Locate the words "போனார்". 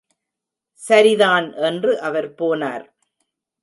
2.33-2.85